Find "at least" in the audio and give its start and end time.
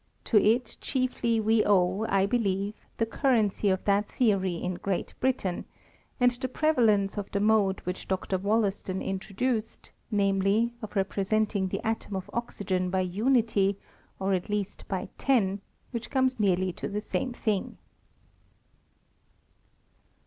14.33-14.87